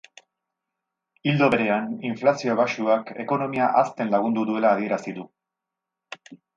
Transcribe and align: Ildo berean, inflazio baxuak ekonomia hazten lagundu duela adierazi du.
Ildo 1.33 1.49
berean, 1.55 1.85
inflazio 2.11 2.57
baxuak 2.61 3.13
ekonomia 3.27 3.71
hazten 3.85 4.13
lagundu 4.17 4.51
duela 4.53 4.75
adierazi 4.81 5.19
du. 5.23 5.31